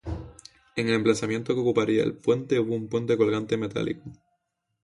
[0.75, 4.01] En el emplazamiento que ocuparía el puente, hubo un puente colgante metálico.